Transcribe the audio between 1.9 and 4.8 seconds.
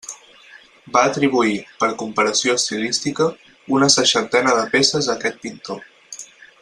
comparació estilística, una seixantena de